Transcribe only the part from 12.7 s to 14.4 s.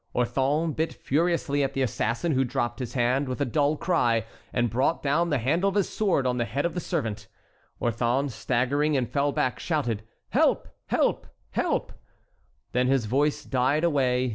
Then his voice died away.